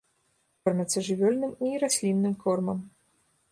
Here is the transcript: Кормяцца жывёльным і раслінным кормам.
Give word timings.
Кормяцца 0.63 1.03
жывёльным 1.09 1.53
і 1.67 1.75
раслінным 1.85 2.33
кормам. 2.47 2.83